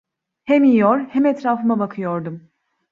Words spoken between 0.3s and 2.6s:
Hem yiyor, hem etrafıma bakıyordum.